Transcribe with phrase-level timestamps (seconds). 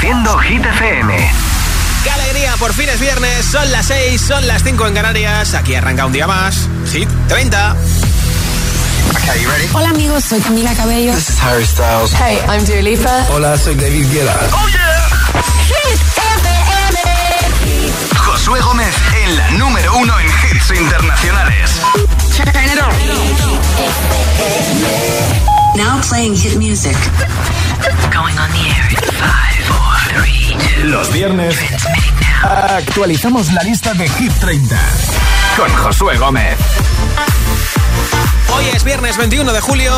[0.00, 1.32] Reproduciendo Hit FM.
[2.04, 2.54] ¡Qué alegría!
[2.58, 5.54] Por fin es viernes, son las 6, son las 5 en Canarias.
[5.54, 6.68] Aquí arranca un día más.
[6.92, 7.74] Hit 30.
[9.10, 9.68] Okay, you ready?
[9.72, 11.12] Hola amigos, soy Camila Cabello.
[11.14, 12.12] This is Harry Styles.
[12.12, 13.26] Hey, I'm Dua Lipa.
[13.30, 14.38] Hola, soy David Guetta.
[14.52, 15.08] ¡Oh, yeah!
[15.66, 17.00] Hit FM.
[18.18, 18.94] Josué Gómez
[19.24, 21.72] en la número uno en hits internacionales.
[22.36, 22.80] Turn it
[25.50, 25.57] on.
[25.76, 26.96] Now playing hit music.
[28.12, 30.88] Going on the air in five, four, three, two.
[30.88, 31.56] Los viernes
[32.20, 32.76] now.
[32.76, 34.76] actualizamos la lista de Hit 30
[35.56, 36.58] Con Josué Gómez.
[38.54, 39.92] Hoy es viernes 21 de julio.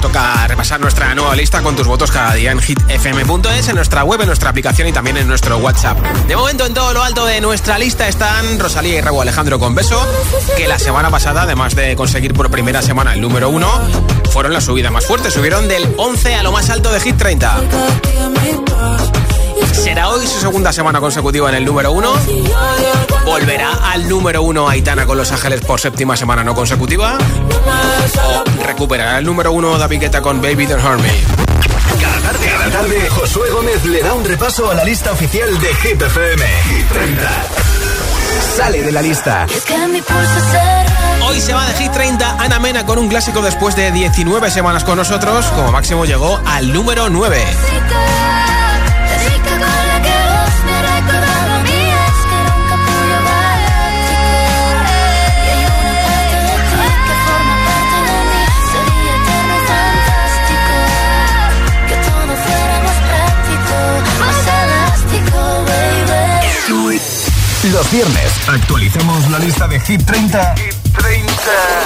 [0.00, 4.20] Toca repasar nuestra nueva lista con tus votos cada día en hitfm.es, en nuestra web,
[4.20, 5.98] en nuestra aplicación y también en nuestro WhatsApp.
[6.26, 9.74] De momento, en todo lo alto de nuestra lista están Rosalía y Raúl Alejandro con
[9.74, 10.00] Beso,
[10.56, 13.68] que la semana pasada, además de conseguir por primera semana el número 1,
[14.30, 15.30] fueron la subida más fuerte.
[15.30, 17.62] Subieron del 11 a lo más alto de Hit 30.
[19.72, 22.12] ¿Será hoy su segunda semana consecutiva en el número 1?
[23.24, 27.16] ¿Volverá al número 1 Aitana con Los Ángeles por séptima semana no consecutiva?
[27.18, 31.12] ¿O recuperará el número 1 David Guetta con Baby Don't Hurt Me?
[32.00, 35.74] Cada tarde, cada tarde, Josué Gómez le da un repaso a la lista oficial de
[35.74, 36.44] Hit FM.
[36.68, 37.30] Hit 30.
[38.56, 39.46] Sale de la lista.
[41.26, 44.84] Hoy se va de Hit 30 Ana Mena con un clásico después de 19 semanas
[44.84, 45.46] con nosotros.
[45.46, 47.44] Como máximo llegó al número 9.
[67.64, 70.54] Los viernes actualizamos la lista de Hit 30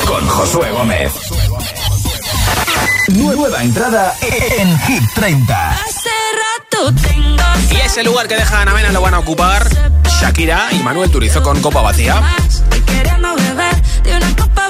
[0.06, 1.12] con Josué Gómez.
[3.08, 5.76] Nueva entrada en Hit 30.
[7.70, 9.66] Y ese lugar que deja Ana Mena lo van a ocupar
[10.20, 12.20] Shakira y Manuel Turizo con Copa Vacía.
[12.84, 14.61] Queriendo beber de una copa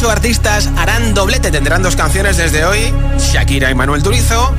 [0.00, 1.50] 30, 8 artistas harán doblete.
[1.50, 4.54] Tendrán dos canciones desde hoy: Shakira y Manuel Turizo.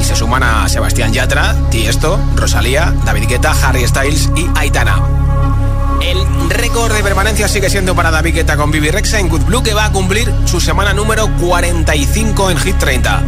[0.00, 5.02] Y se suman a Sebastián Yatra, Tiesto, Rosalía, David Guetta, Harry Styles y Aitana.
[6.00, 9.62] El récord de permanencia sigue siendo para David Guetta con Bibi Rexa en Good Blue,
[9.62, 13.22] que va a cumplir su semana número 45 en Hit 30.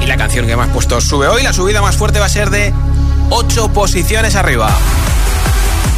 [0.00, 2.50] Y la canción que más puestos sube hoy, la subida más fuerte va a ser
[2.50, 2.72] de
[3.30, 4.70] 8 posiciones arriba.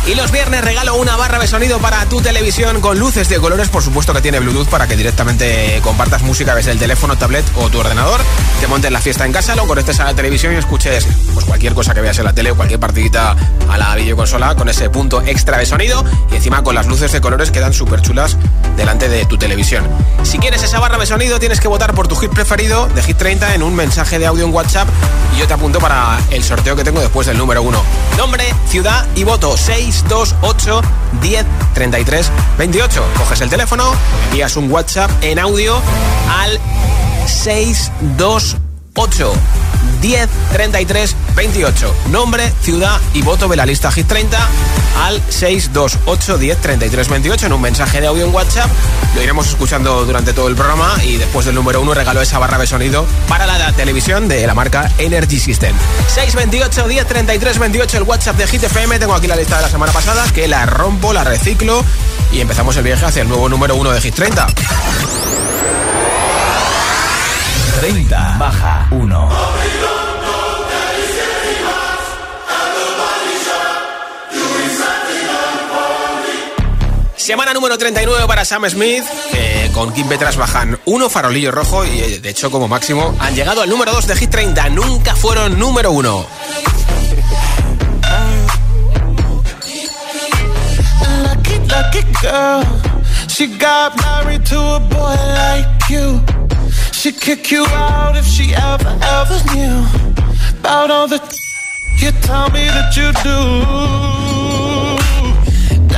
[0.07, 3.69] Y los viernes regalo una barra de sonido para tu televisión con luces de colores,
[3.69, 7.69] por supuesto que tiene Bluetooth para que directamente compartas música desde el teléfono, tablet o
[7.71, 8.21] tu ordenador,
[8.61, 11.75] te montes la fiesta en casa, lo conectes a la televisión y escuches pues cualquier
[11.75, 13.35] cosa que veas en la tele o cualquier partidita
[13.69, 17.21] a la videoconsola con ese punto extra de sonido y encima con las luces de
[17.21, 18.37] colores quedan súper chulas
[18.77, 19.85] delante de tu televisión.
[20.23, 23.17] Si quieres esa barra de sonido tienes que votar por tu hit preferido de Hit
[23.17, 24.89] 30 en un mensaje de audio en WhatsApp
[25.35, 27.83] y yo te apunto para el sorteo que tengo después del número 1.
[28.17, 29.57] Nombre, ciudad y voto
[29.97, 30.83] 628
[31.23, 33.05] 10 33 28.
[33.17, 33.93] Coges el teléfono,
[34.29, 35.81] envías un WhatsApp en audio
[36.29, 36.61] al
[37.27, 39.33] 628
[40.07, 41.95] 10 33 28.
[42.11, 44.39] Nombre, ciudad y voto de la lista Hit 30
[45.05, 48.71] al 628 10 33 28 en un mensaje de audio en WhatsApp.
[49.17, 52.57] Lo iremos escuchando durante todo el programa y después del número 1 regalo esa barra
[52.57, 55.75] de sonido para la televisión de la marca Energy System.
[56.07, 59.01] 628 10 33 28 el WhatsApp de Hit FM.
[59.01, 61.85] Tengo aquí la lista de la semana pasada que la rompo, la reciclo
[62.31, 64.47] y empezamos el viaje hacia el nuevo número 1 de Hit 30.
[67.81, 69.96] 30 baja 1.
[77.27, 79.03] Semana número 39 para Sam Smith,
[79.33, 83.35] que con Kim Petras bajan uno farolillo rojo y eh, de hecho como máximo han
[83.35, 86.27] llegado al número 2 de Hit 30, nunca fueron número 1.
[91.25, 92.65] Lucky, lucky girl.
[93.27, 96.21] She got married to a boy like you.
[96.93, 99.85] She'd kick you out if she ever, ever knew
[100.61, 101.19] about all the
[101.99, 104.26] you tell me that you do.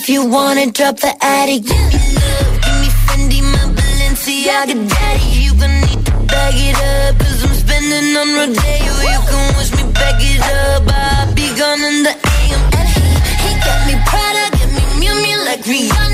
[0.00, 5.26] if you wanna drop the attic, give me love, give me Fendi, my Balenciaga, daddy.
[5.44, 8.92] You gon' need to bag it up, cause I'm spending on Rodeo.
[9.12, 12.62] You can wish me back it up, I'll be gone in the AM.
[12.80, 13.08] And he,
[13.44, 16.09] he got me Prada, get me Miu Miu like Rihanna.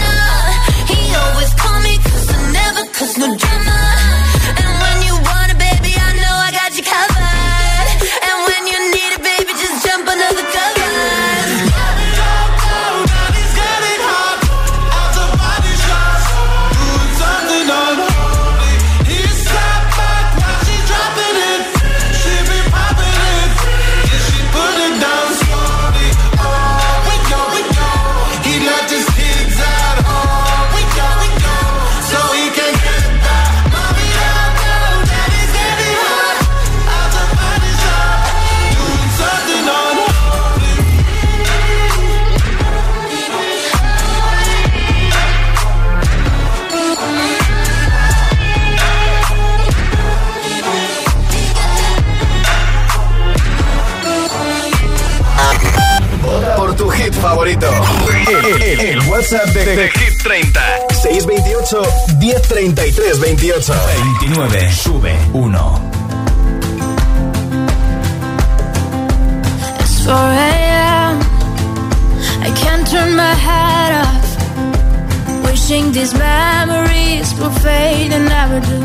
[59.26, 60.60] WhatsApp de, de Hit 30.
[60.88, 61.76] 628
[62.20, 63.72] 1033 28.
[64.20, 64.70] 29.
[64.70, 65.56] Sube 1.
[69.80, 71.18] It's 4 a.m.
[72.40, 74.26] I can't turn my head off.
[75.44, 78.78] Wishing these memories will fade and never do.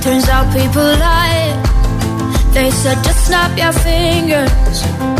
[0.00, 1.52] Turns out people lie.
[2.54, 5.19] They said just snap your fingers.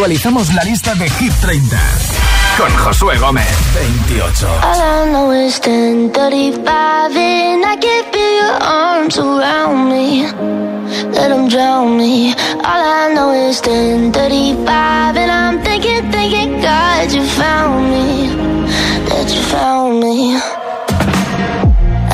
[0.00, 1.76] actualizamos la lista de Hit 30
[2.56, 3.44] con Josué Gómez.
[4.08, 4.48] 28.
[4.62, 10.24] All I know is 10:35 and I give you your arms around me.
[11.12, 12.34] Let them drown me.
[12.64, 18.30] All I know is 10:35 and I'm thinking, thinking, God, you found me.
[19.04, 20.40] That you found me.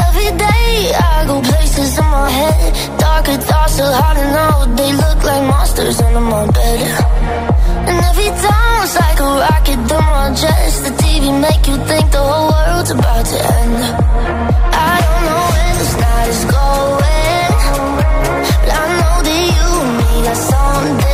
[0.09, 2.99] Every day I go places in my head.
[2.99, 4.75] Darker thoughts are hard to know.
[4.75, 7.06] They look like monsters under my bed.
[9.49, 13.39] I could do more just the TV make you think the whole world's about to
[13.61, 13.79] end.
[14.91, 17.53] I don't know where this night is going
[18.63, 21.06] But I know that you and me got something.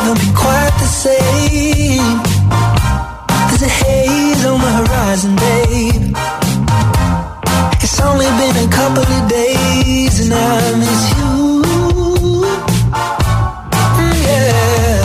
[0.00, 2.16] haven't been quite the same.
[3.48, 6.16] There's a haze on the horizon, babe.
[7.84, 11.32] It's only been a couple of days, and I miss you.
[14.00, 14.98] Mm, yeah,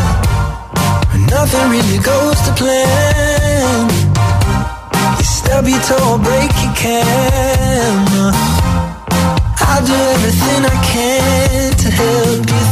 [1.36, 3.90] nothing really goes to plan.
[5.20, 8.32] You stub your toe break your camera.
[9.68, 12.64] I'll do everything I can to help you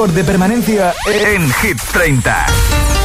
[0.00, 2.99] Récord de permanencia en Hit 30.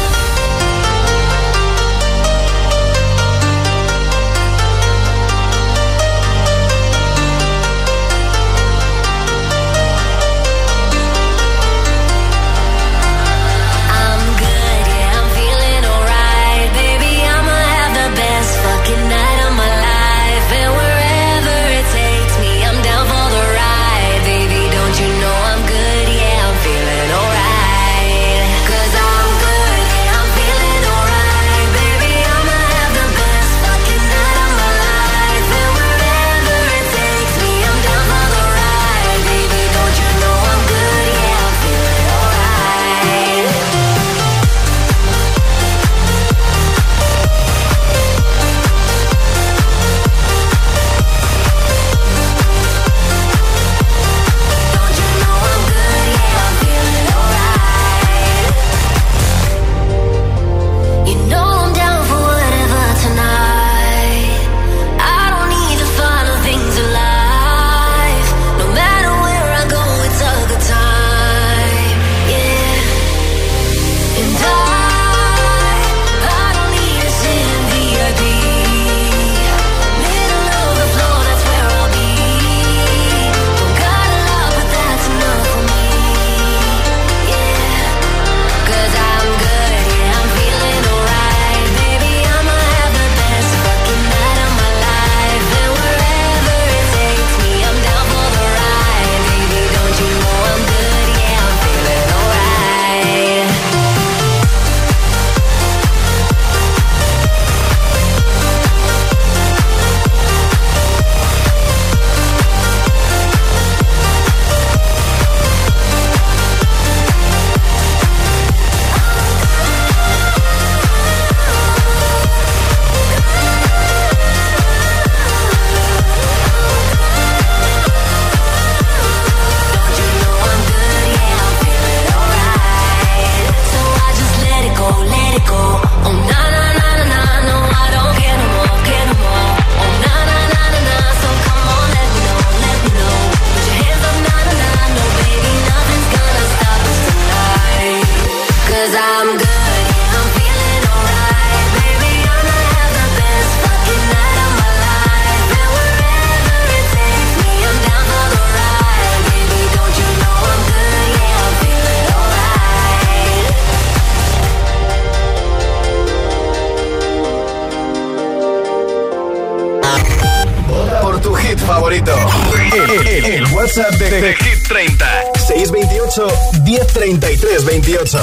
[176.63, 178.21] Diez, treinta y tres, veintiocho,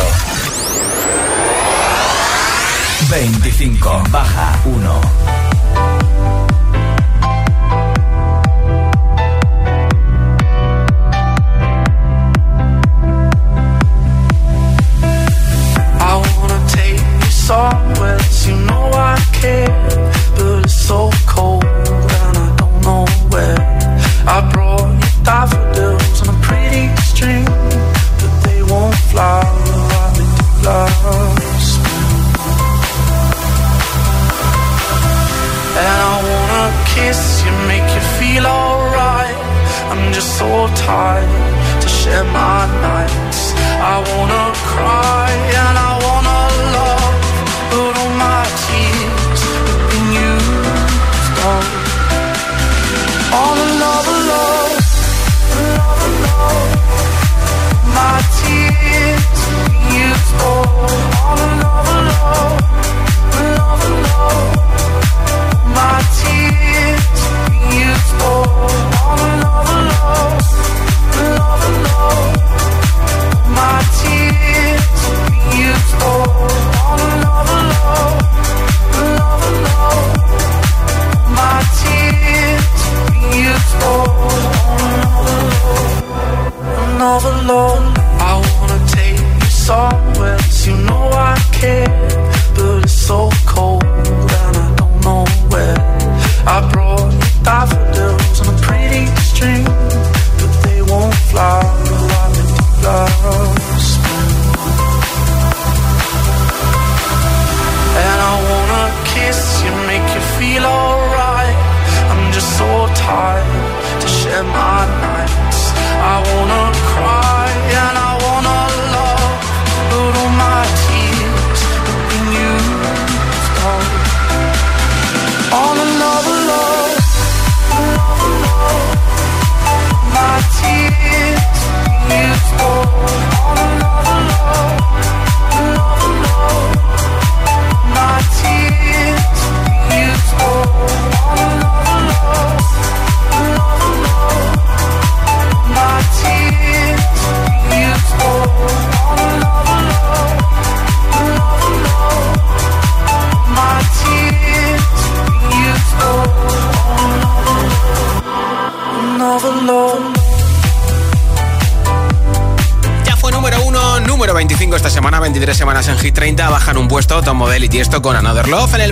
[3.10, 4.98] veinticinco, baja uno.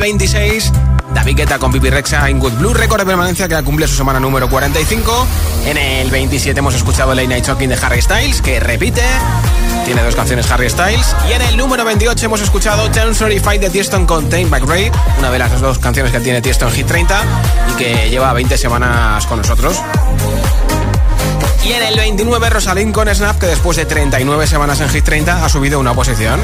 [0.00, 0.72] El 26,
[1.12, 4.18] David Guetta con Pipi Rexa en Good Blue, récord de permanencia que cumple su semana
[4.18, 5.26] número 45.
[5.66, 9.02] En el 27 hemos escuchado Late Night Talking de Harry Styles, que repite.
[9.84, 11.14] Tiene dos canciones Harry Styles.
[11.28, 14.90] Y en el número 28 hemos escuchado Turn Fight de Tiesto con Tame Back Ray,
[15.18, 17.22] una de las dos canciones que tiene Tiesto en Hit 30
[17.72, 19.82] y que lleva 20 semanas con nosotros.
[21.62, 25.44] Y en el 29 Rosalind con Snap, que después de 39 semanas en Hit 30
[25.44, 26.40] ha subido una posición.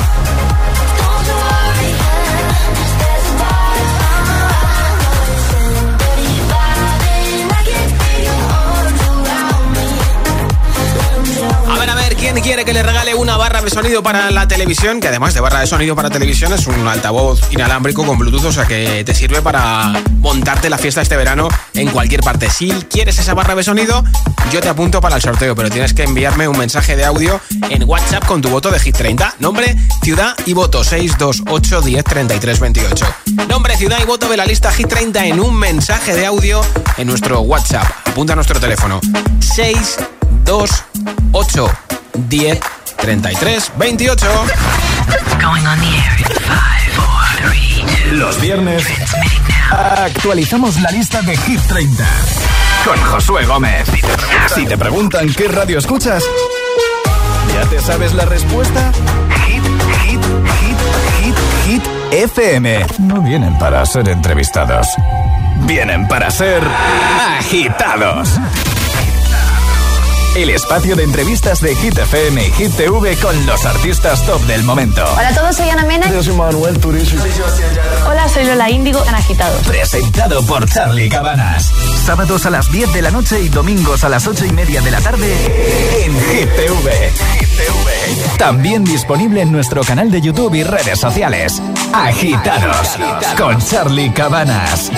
[12.26, 15.00] ¿Quién quiere que le regale una barra de sonido para la televisión?
[15.00, 18.52] Que además de barra de sonido para televisión es un altavoz inalámbrico con Bluetooth, o
[18.52, 22.50] sea que te sirve para montarte la fiesta este verano en cualquier parte.
[22.50, 24.02] Si quieres esa barra de sonido,
[24.50, 27.88] yo te apunto para el sorteo, pero tienes que enviarme un mensaje de audio en
[27.88, 29.36] WhatsApp con tu voto de Hit 30.
[29.38, 33.06] Nombre, ciudad y voto 628 10 33 28.
[33.48, 36.60] Nombre, ciudad y voto de la lista Hit 30 en un mensaje de audio
[36.96, 37.86] en nuestro WhatsApp.
[38.04, 39.00] Apunta a nuestro teléfono
[39.38, 41.85] 628
[42.16, 42.60] 10
[42.96, 44.26] 33 28.
[48.12, 48.84] Los viernes
[49.70, 52.04] actualizamos la lista de Hit 30
[52.84, 53.86] con Josué Gómez.
[54.54, 56.22] Si te preguntan qué radio escuchas,
[57.54, 58.92] ¿ya te sabes la respuesta?
[59.46, 59.62] Hit,
[60.04, 60.20] hit,
[60.60, 60.76] hit,
[61.20, 62.86] hit, hit FM.
[63.00, 64.88] No vienen para ser entrevistados.
[65.66, 66.62] Vienen para ser
[67.38, 68.28] agitados
[70.42, 74.64] el espacio de entrevistas de Hit FM y Hit TV con los artistas top del
[74.64, 75.02] momento.
[75.16, 76.10] Hola a todos, soy Ana Mena.
[76.10, 77.16] Yo soy Manuel Turizo.
[78.06, 79.66] Hola, soy Lola Índigo en Agitados.
[79.66, 81.72] Presentado por Charlie Cabanas.
[82.04, 84.90] Sábados a las 10 de la noche y domingos a las 8 y media de
[84.90, 87.12] la tarde en Hit TV.
[88.38, 91.62] También disponible en nuestro canal de YouTube y redes sociales.
[91.94, 92.98] Agitados
[93.38, 94.92] con Charlie Cabanas.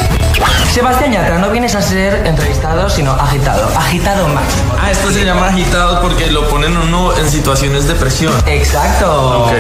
[0.73, 3.69] Sebastián Yatra, no vienes a ser entrevistado, sino agitado.
[3.77, 4.75] Agitado máximo.
[4.81, 8.33] Ah, esto se llama agitado porque lo ponen uno en situaciones de presión.
[8.47, 9.51] Exacto.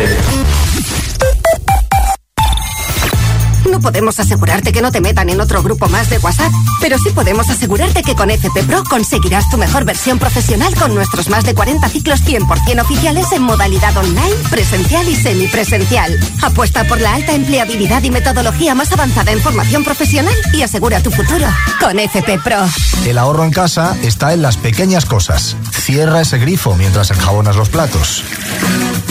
[3.78, 7.10] No podemos asegurarte que no te metan en otro grupo más de WhatsApp, pero sí
[7.10, 11.54] podemos asegurarte que con FP Pro conseguirás tu mejor versión profesional con nuestros más de
[11.54, 16.18] 40 ciclos 100% oficiales en modalidad online, presencial y semipresencial.
[16.42, 21.12] Apuesta por la alta empleabilidad y metodología más avanzada en formación profesional y asegura tu
[21.12, 21.46] futuro
[21.78, 22.66] con FP Pro.
[23.06, 25.54] El ahorro en casa está en las pequeñas cosas.
[25.70, 28.24] Cierra ese grifo mientras enjabonas los platos.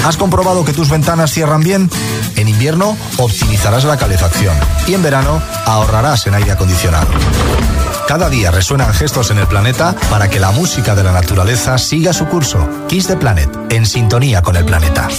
[0.06, 1.90] ¿Has comprobado que tus ventanas cierran bien?
[2.36, 4.56] En invierno optimizarás la calefacción
[4.88, 7.08] y en verano ahorrarás en aire acondicionado.
[8.08, 12.14] Cada día resuenan gestos en el planeta para que la música de la naturaleza siga
[12.14, 12.66] su curso.
[12.88, 15.10] Kiss the Planet, en sintonía con el planeta.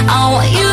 [0.00, 0.67] I want you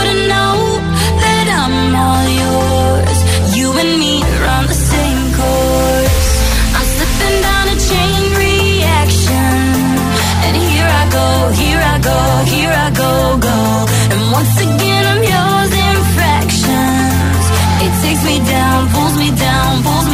[12.08, 12.18] go,
[12.54, 13.12] here I go,
[13.50, 13.60] go.
[14.14, 17.46] And once again I'm yours in fractions.
[17.86, 20.05] It takes me down, pulls me down, pulls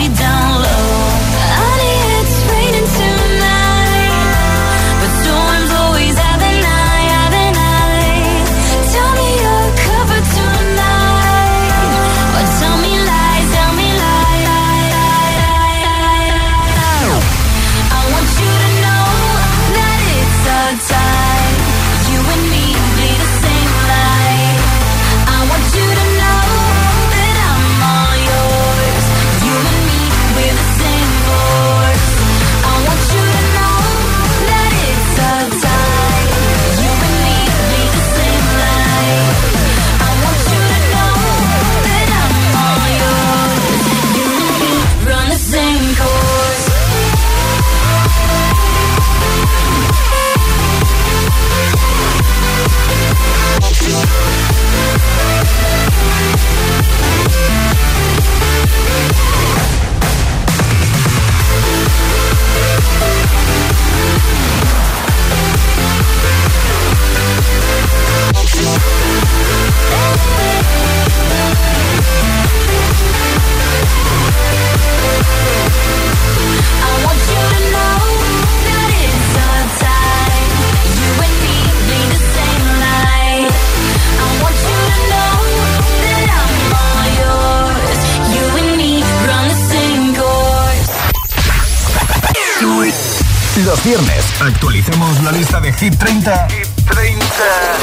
[95.31, 97.25] la lista de Hit 30, Hit 30.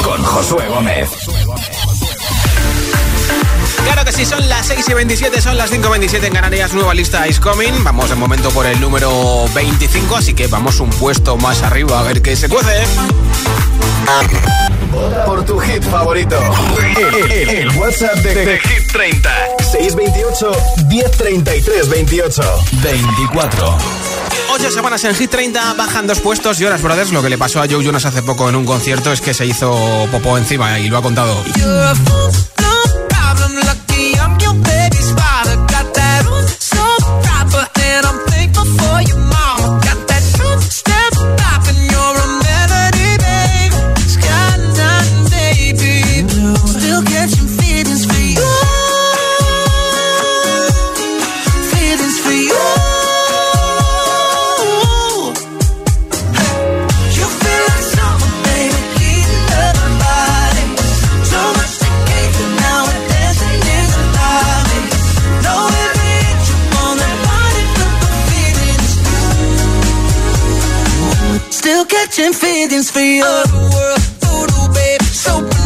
[0.03, 1.09] con Josué Gómez.
[3.83, 6.73] Claro que sí, son las 6 y 27, son las 5 y 27 en Canarias,
[6.73, 7.83] nueva lista is coming.
[7.83, 12.03] Vamos de momento por el número 25, así que vamos un puesto más arriba a
[12.03, 12.83] ver qué se cuece.
[15.25, 16.37] Por tu hit favorito.
[16.97, 19.29] El, el, el WhatsApp de, de, de, Hit 30.
[19.71, 20.51] 628
[20.87, 22.41] 1033 28
[22.83, 23.77] 24.
[24.51, 27.11] Ocho semanas en Hit 30, bajan dos puestos y horas, brothers.
[27.11, 29.45] Lo que le pasó a Joe Jonas hace poco en un concierto es que se
[29.45, 31.43] hizo popó encima y lo ha contado.
[71.69, 73.23] still catching feelings for you.
[73.23, 75.58] World, voodoo, so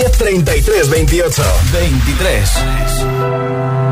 [0.00, 3.89] 1033 28 23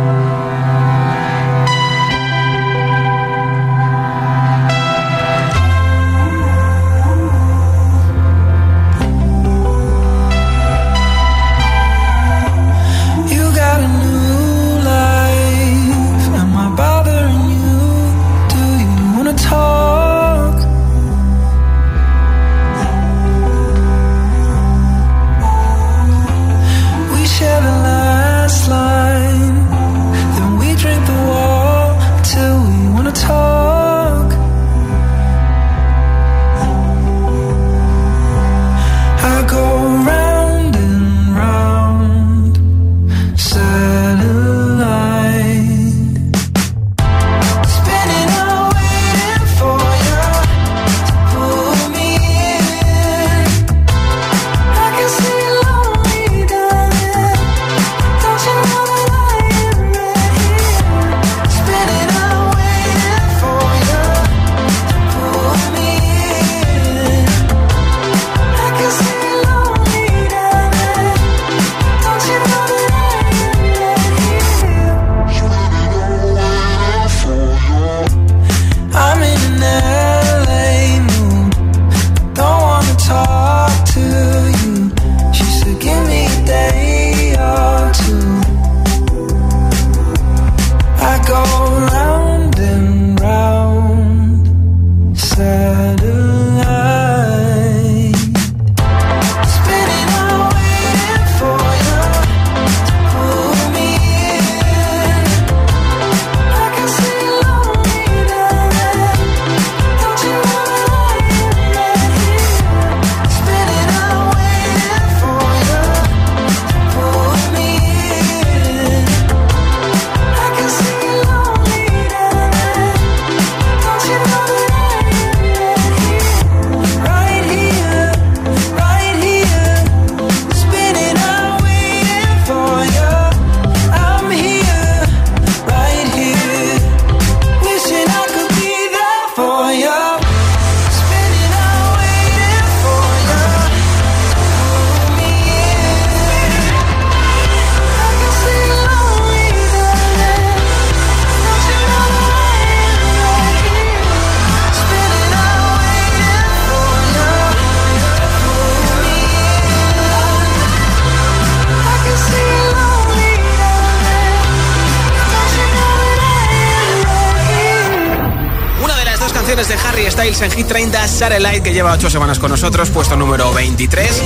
[170.41, 174.23] En Hit 30, Satellite, que lleva 8 semanas con nosotros, puesto número 23,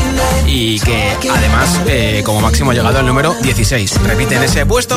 [0.47, 3.99] y que además, eh, como máximo, ha llegado al número 16.
[4.03, 4.95] Repite en ese puesto.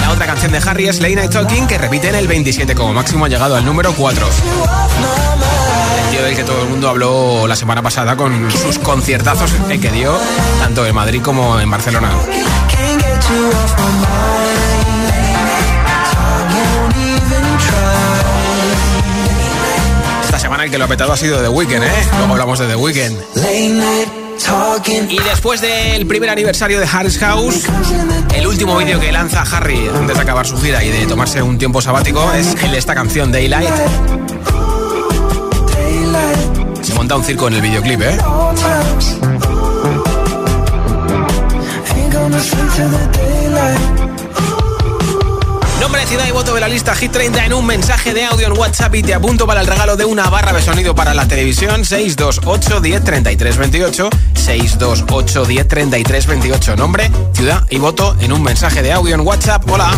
[0.00, 2.94] La otra canción de Harry es Late Night Talking, que repite en el 27, como
[2.94, 4.26] máximo, ha llegado al número 4.
[6.04, 9.90] El tío del que todo el mundo habló la semana pasada con sus conciertazos que
[9.90, 10.18] dio,
[10.58, 12.12] tanto en Madrid como en Barcelona.
[20.66, 21.90] El que lo ha petado ha sido The Weeknd, ¿eh?
[22.18, 23.16] Luego hablamos de The Weeknd.
[25.10, 27.64] Y después del primer aniversario de Harris House,
[28.34, 31.56] el último vídeo que lanza Harry antes de acabar su gira y de tomarse un
[31.56, 33.68] tiempo sabático es el de esta canción, Daylight.
[36.82, 38.18] Se monta un circo en el videoclip, ¿eh?
[46.56, 49.46] De la lista Hit 30 en un mensaje de audio en WhatsApp y te apunto
[49.46, 54.10] para el regalo de una barra de sonido para la televisión 628 10 33 28
[54.32, 59.70] 628 10 33 28 Nombre, ciudad y voto en un mensaje de audio en WhatsApp.
[59.70, 59.90] Hola.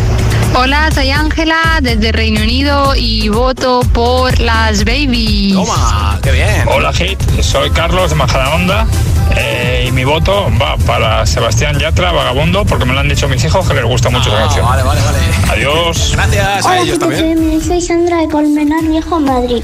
[0.53, 5.55] Hola, soy Ángela desde Reino Unido y voto por las babies.
[5.55, 6.67] Toma, qué bien.
[6.67, 8.85] Hola Hit, soy Carlos de Majadahonda
[9.37, 13.45] eh, y mi voto va para Sebastián Yatra, Vagabundo, porque me lo han dicho mis
[13.45, 14.67] hijos que les gusta mucho la canción.
[14.67, 15.19] Vale, vale, vale.
[15.51, 16.13] Adiós.
[16.13, 17.61] Gracias a ellos también.
[17.63, 19.63] Soy Sandra de Colmenar Viejo, Madrid.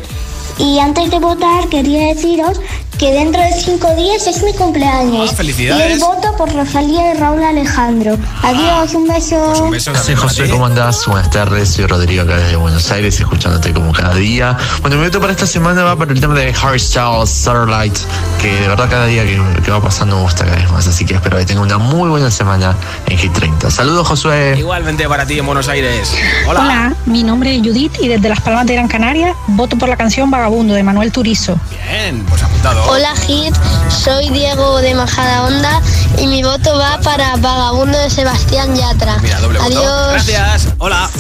[0.59, 2.61] Y antes de votar quería deciros
[2.99, 5.31] que dentro de cinco días es mi cumpleaños.
[5.33, 5.89] Ah, felicidades.
[5.89, 8.17] Y el voto por Rosalía y Raúl Alejandro.
[8.43, 9.37] Adiós, un beso.
[9.47, 10.49] Pues un beso para José.
[10.49, 11.07] ¿cómo andás?
[11.07, 14.57] Buenas tardes, soy Rodrigo acá desde Buenos Aires, escuchándote como cada día.
[14.81, 17.97] Bueno, mi voto para esta semana va para el tema de Harry Styles, Starlight,
[18.41, 21.05] que de verdad cada día que, que va pasando me gusta cada vez más, así
[21.05, 22.77] que espero que tenga una muy buena semana
[23.07, 23.71] en Hit 30.
[23.71, 24.55] Saludos, Josué.
[24.59, 26.15] Igualmente para ti en Buenos Aires.
[26.47, 26.61] Hola.
[26.61, 29.97] Hola, mi nombre es Judith y desde Las Palmas de Gran Canaria voto por la
[29.97, 31.59] canción Vagabundo de Manuel Turizo.
[31.71, 32.84] Bien, pues apuntado.
[32.89, 33.55] Hola Hit,
[33.89, 35.81] soy Diego de Majadahonda
[36.19, 39.19] y mi voto va para Vagabundo de Sebastián Yatra.
[39.19, 39.71] Mira, doble voto.
[39.71, 40.11] Adiós.
[40.13, 40.69] Gracias.
[40.79, 41.11] Hola.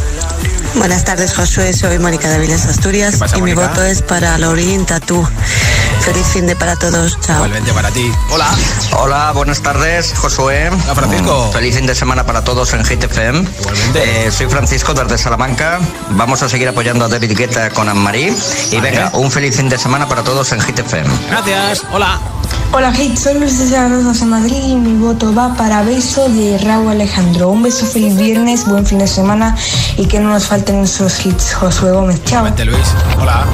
[0.74, 1.72] Buenas tardes, Josué.
[1.72, 3.16] Soy Mónica de Avilés, Asturias.
[3.16, 5.26] pasa, y mi voto es para Laurín Tatú.
[6.00, 7.18] Feliz fin de para todos.
[7.20, 7.36] Chao.
[7.36, 8.12] Igualmente para ti.
[8.30, 8.48] Hola.
[8.98, 10.68] Hola, buenas tardes, Josué.
[10.68, 11.46] Hola, Francisco.
[11.48, 13.48] Mm, Feliz fin de semana para todos en Hit FM.
[13.60, 14.26] Igualmente.
[14.26, 15.78] Eh, soy Francisco desde Salamanca.
[16.10, 18.34] Vamos a seguir apoyando a David Guetta con Anne-Marie.
[18.70, 18.90] Y Vale.
[18.90, 21.08] venga, un feliz fin de semana para todos en Hit FM.
[21.30, 21.82] Gracias.
[21.92, 22.20] Hola.
[22.72, 26.90] Hola Hit, soy Luis Zaragoza de Madrid y mi voto va para Beso de Raúl
[26.90, 27.50] Alejandro.
[27.50, 29.56] Un beso, feliz viernes, buen fin de semana
[29.96, 31.54] y que no nos falten esos hits.
[31.54, 32.46] Josué Gómez, chao.
[32.64, 32.94] Luis.
[33.20, 33.46] Hola.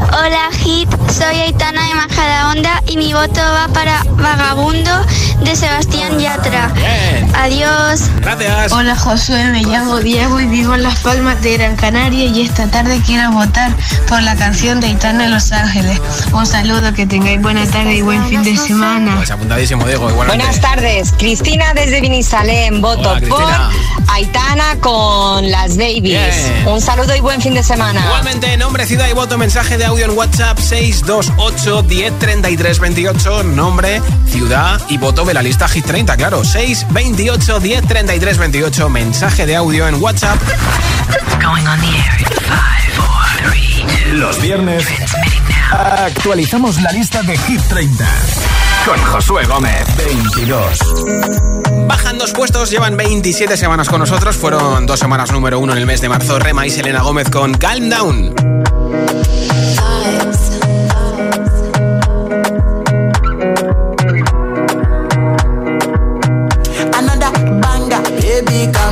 [0.00, 4.90] Hola Hit, soy Aitana de Majadahonda y mi voto va para Vagabundo
[5.42, 6.68] de Sebastián Yatra.
[6.68, 7.30] Bien.
[7.34, 8.02] Adiós.
[8.20, 8.72] Gracias.
[8.72, 12.68] Hola Josué, me llamo Diego y vivo en Las Palmas de Gran Canaria y esta
[12.68, 13.72] tarde quiero votar
[14.08, 16.00] por la canción de Aitana en Los Ángeles.
[16.32, 19.16] Un saludo, que tengáis buena tarde y buen fin de semana.
[19.16, 20.10] Pues apuntadísimo, Diego.
[20.10, 20.44] Igualmente.
[20.44, 23.44] Buenas tardes, Cristina desde Vinisalem, voto Hola, por.
[24.14, 26.02] Aitana con las babies.
[26.02, 26.68] Bien.
[26.68, 28.00] Un saludo y buen fin de semana.
[28.04, 33.42] Igualmente, nombre, ciudad y voto, mensaje de audio en WhatsApp 628 10 33 28.
[33.44, 36.44] Nombre, ciudad y voto de la lista Hit 30, claro.
[36.44, 38.88] 628 10 33 28.
[38.90, 40.38] Mensaje de audio en WhatsApp.
[41.42, 44.14] Going on the air in five, four, three, two.
[44.14, 44.84] Los viernes
[45.72, 48.06] actualizamos la lista de Hit 30
[48.84, 49.84] con Josué Gómez.
[49.96, 50.78] 22.
[51.86, 54.36] Bajan dos puestos, llevan 27 semanas con nosotros.
[54.36, 56.38] Fueron dos semanas número uno en el mes de marzo.
[56.38, 58.34] Rema y Selena Gómez con Calm Down.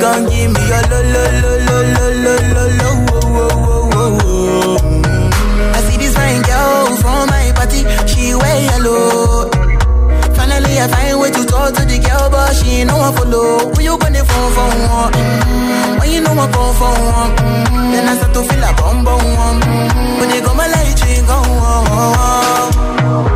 [0.00, 3.90] gon' give me your lo, lo, lo, lo, lo, lo, lo, lo, oh, oh, oh,
[3.94, 4.78] oh, oh.
[4.82, 5.74] Mm.
[5.76, 9.50] I see this fine girl from my party, she wear yellow.
[10.36, 13.72] Finally, I find way to talk to the girl, but she ain't no one follow.
[13.74, 15.12] Who you gonna phone for one?
[15.12, 15.98] Mm.
[16.00, 17.92] When you know I come for one, mm.
[17.92, 19.60] then I start to feel a bum bum one.
[19.62, 20.20] Mm.
[20.20, 22.72] When they go my light, you go on.
[23.06, 23.35] Yeah, I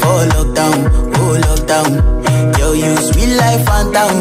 [0.13, 0.77] Oh, lockdown,
[1.19, 1.91] oh, lockdown.
[2.59, 4.15] Yo, you sweet life, phantom,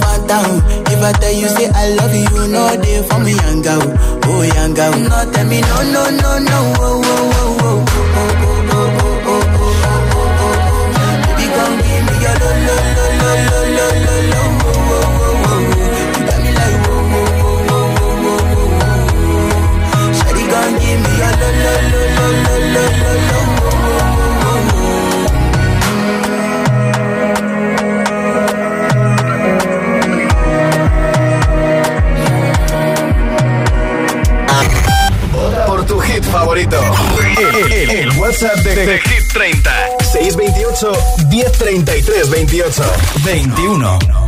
[0.00, 0.62] phantom.
[0.92, 3.82] If I tell you, say I love you, no day for me, young girl.
[4.26, 4.92] Oh, young girl.
[4.92, 8.13] No, tell me, no, no, no, no, oh, oh, oh, oh.
[43.24, 44.23] 21.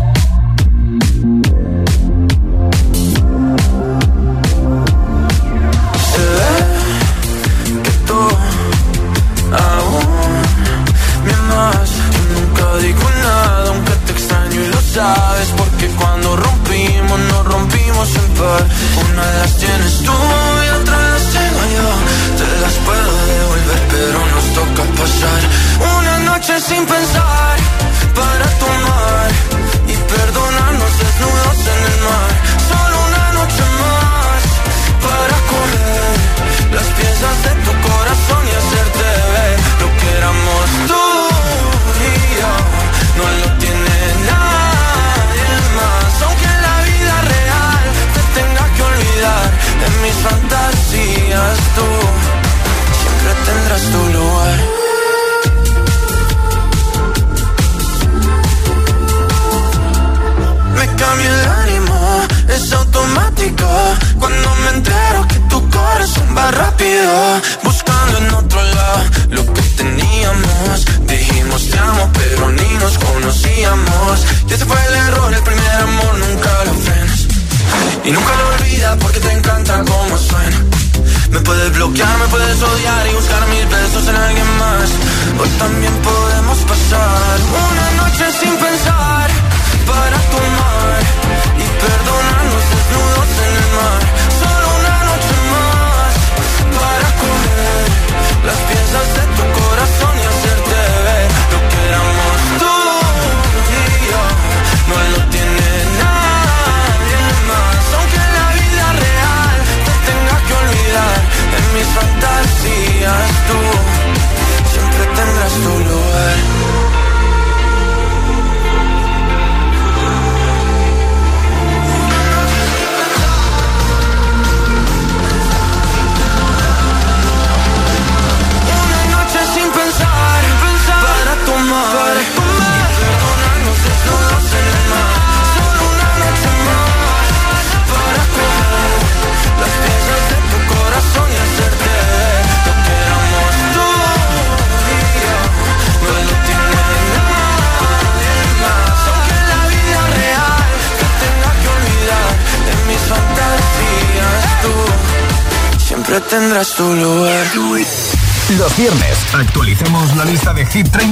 [160.57, 161.06] de Hit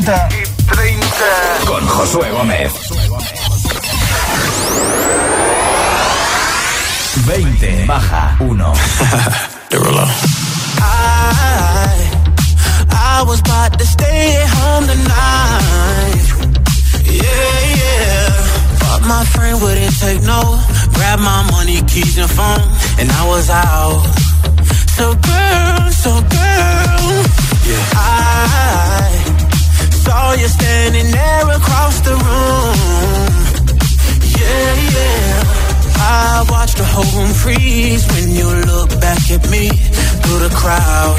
[40.55, 41.19] crowd.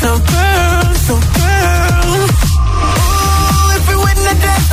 [0.00, 2.28] So girl, so girl, ooh,
[3.76, 4.72] if we win the dance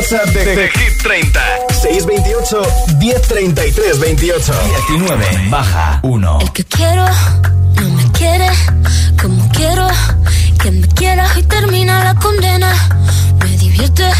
[0.00, 1.40] WhatsApp de, de, de Hit 30.
[1.82, 2.62] 628
[3.00, 4.52] 1033 28.
[4.88, 6.38] 19 baja 1.
[6.40, 7.04] El que quiero
[7.74, 8.48] no me quiere
[9.20, 9.86] como quiero
[10.62, 12.72] que me quiera y termina la condena.
[13.44, 14.10] Me divierte,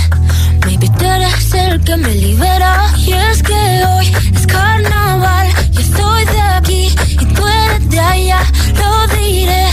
[0.66, 2.92] me invitaré a ser el que me libera.
[2.98, 8.40] Y es que hoy es carnaval, yo estoy de aquí y tú eres de allá.
[8.74, 9.66] Lo diré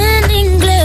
[0.00, 0.81] en inglés.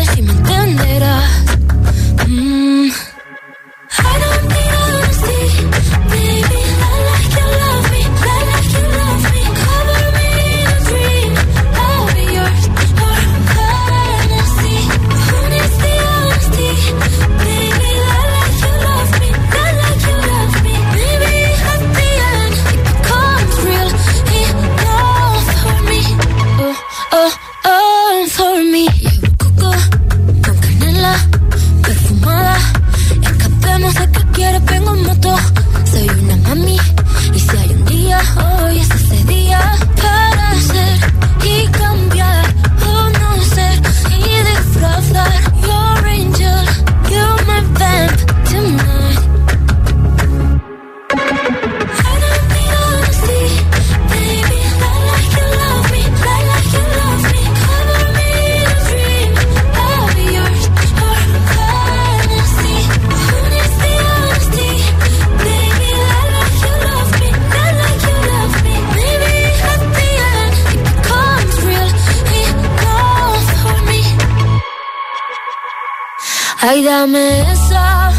[76.97, 78.11] regálame esa,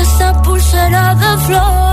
[0.00, 1.85] esa pulsera de flor.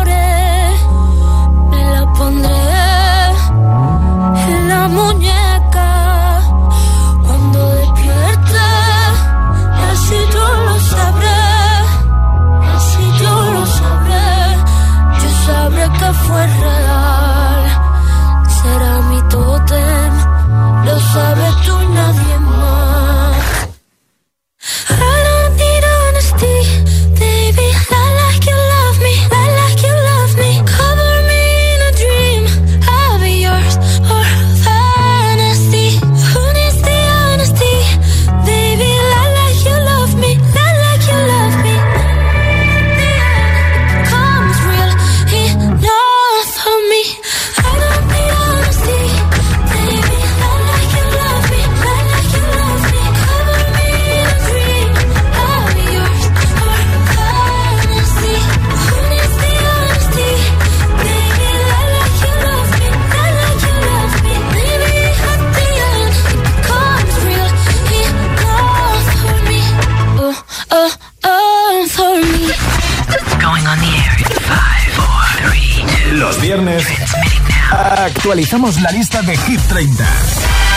[78.43, 80.03] actualizamos la lista de Hit 30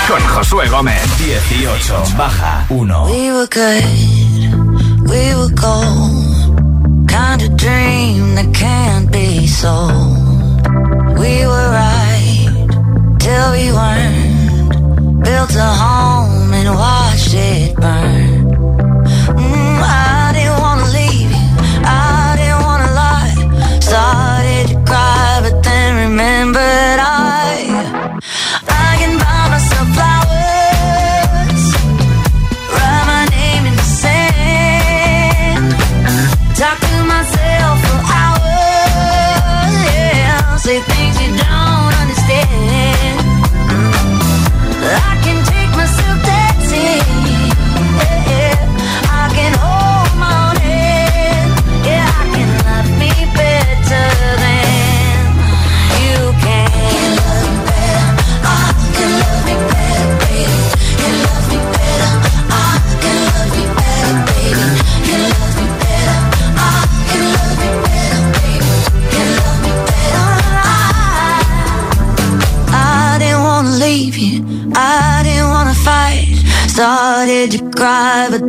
[0.07, 1.03] con Josué Gómez.
[1.19, 3.05] 18 baja 1.
[3.07, 7.09] We were good, we were gold.
[7.09, 10.63] Kind of dream that can't be sold.
[11.19, 12.69] We were right
[13.19, 15.25] till we weren't.
[15.25, 17.96] Built a home and watched it burn.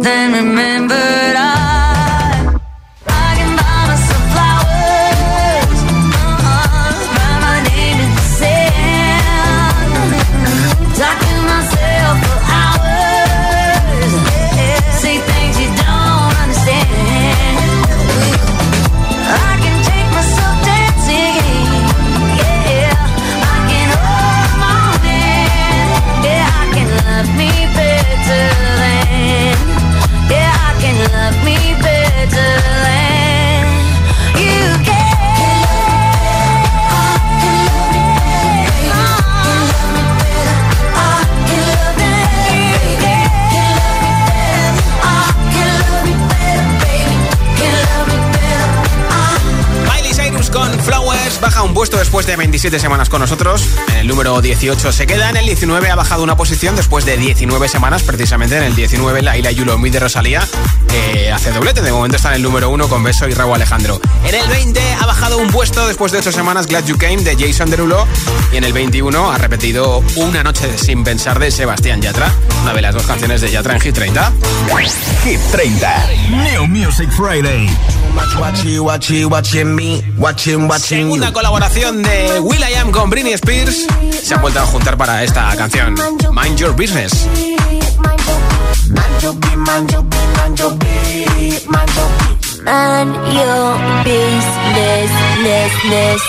[0.08, 0.87] Then remembered
[52.58, 53.68] 27 semanas con nosotros.
[53.90, 57.16] En el número 18 se queda, en el 19 ha bajado una posición después de
[57.16, 60.42] 19 semanas, precisamente en el 19 Laila Yulo Mi de Rosalía
[60.92, 61.84] eh, hace doblete.
[61.84, 64.02] De momento está en el número 1 con Beso y Raúl Alejandro.
[64.26, 67.36] En el 20 ha bajado un puesto después de 8 semanas Glad You Came de
[67.36, 68.08] Jason Derulo.
[68.52, 72.34] Y en el 21 ha repetido Una noche sin pensar de Sebastián Yatra,
[72.64, 74.34] una de las dos canciones de Yatra en Hit 30.
[75.24, 76.08] Hit 30.
[76.32, 77.70] New Music Friday.
[81.12, 83.86] Segunda colaboración de Will.i.am con Britney Spears.
[84.24, 85.96] Se han vuelto a juntar para esta canción.
[86.32, 87.28] Mind Your Business.
[92.64, 95.12] Mind your business,
[95.44, 96.22] less, less.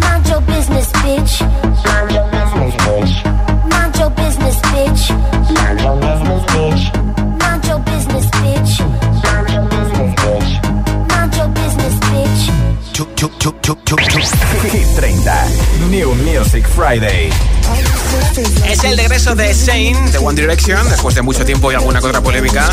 [0.00, 1.40] Mind your business, bitch.
[1.84, 3.24] Mind your business, bitch.
[3.70, 5.10] Mind your business, bitch.
[5.54, 6.97] Mind your business, bitch.
[12.98, 14.72] Bitch.
[14.72, 15.88] Hit 30.
[15.90, 17.30] New Music Friday.
[18.66, 20.88] Es el regreso de Shane de One Direction.
[20.88, 22.68] Después de mucho tiempo y alguna otra polémica,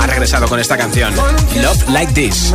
[0.00, 1.14] ha regresado con esta canción.
[1.56, 2.52] Love Like This.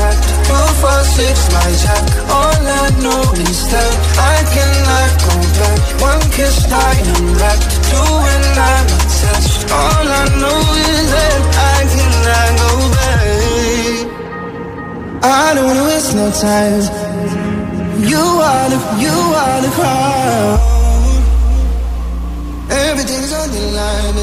[15.24, 16.82] I don't wanna waste no time.
[18.01, 20.59] You are the, you are the crowd.
[22.70, 24.15] Everything's on the line,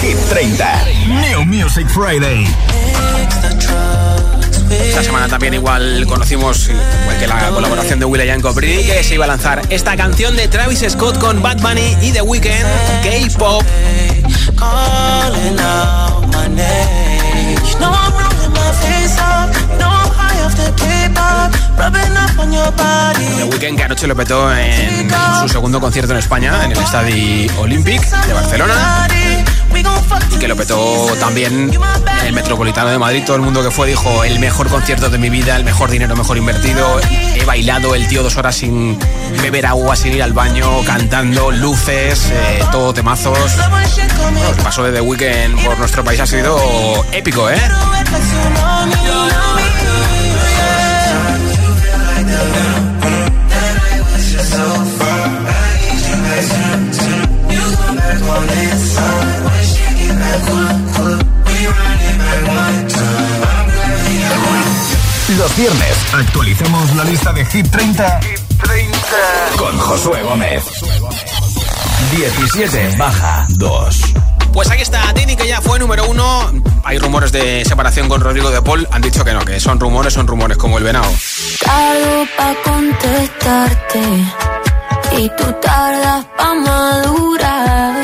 [0.00, 0.64] Hit 30.
[1.08, 2.46] New Music Friday.
[4.70, 9.14] Esta semana también igual conocimos igual que la colaboración de Will.i.am con Britney que se
[9.14, 12.64] iba a lanzar esta canción de Travis Scott con Bad Bunny y The Weeknd,
[13.02, 13.64] K-pop.
[23.36, 25.10] The Weeknd que anoche lo petó en
[25.40, 29.06] su segundo concierto en España, en el Estadio Olympic de Barcelona.
[30.30, 31.70] Y que lo petó también
[32.20, 33.22] en el Metropolitano de Madrid.
[33.26, 36.14] Todo el mundo que fue dijo, el mejor concierto de mi vida, el mejor dinero,
[36.16, 37.00] mejor invertido.
[37.34, 38.98] He bailado el tío dos horas sin
[39.42, 43.38] beber agua, sin ir al baño, cantando, luces, eh, todo temazos.
[44.30, 46.56] Bueno, el paso de The Weeknd por nuestro país ha sido
[47.12, 47.60] épico, ¿eh?
[65.38, 68.20] Los viernes actualizamos la lista de Hit 30,
[69.56, 70.64] con Josué Gómez.
[72.16, 74.00] 17 baja 2.
[74.52, 76.52] Pues aquí está Tini, que ya fue número uno.
[76.84, 78.86] Hay rumores de separación con Rodrigo de Paul.
[78.92, 81.10] Han dicho que no, que son rumores, son rumores como el venado.
[81.64, 84.00] Tardo pa' contestarte
[85.18, 88.03] y tú tardas pa' madurar.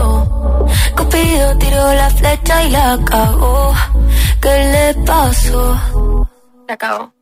[0.95, 3.73] Cupido tiró la flecha y la acabó.
[4.41, 6.27] ¿Qué le pasó?
[6.67, 7.13] Se acabó.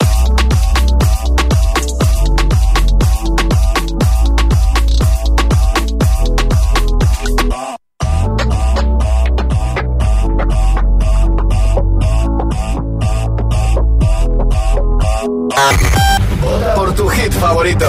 [17.00, 17.86] Tu hit favorito.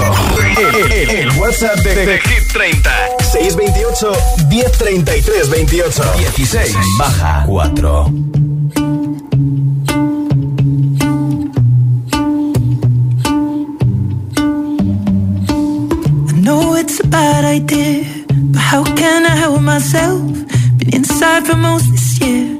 [0.56, 2.90] El, el WhatsApp de, de, Hit 30.
[3.18, 4.12] 628
[4.48, 6.02] 1033 28.
[6.36, 8.06] 16 baja 4.
[16.28, 18.04] I know it's a bad idea,
[18.52, 20.22] but how can I help myself?
[20.78, 22.59] Been inside for most this year.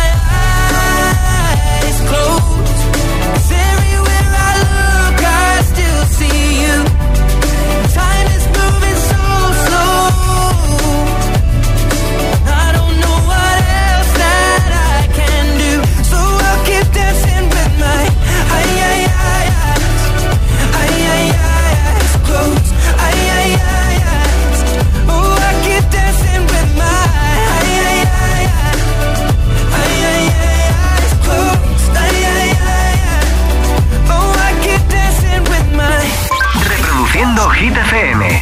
[37.91, 38.40] FM.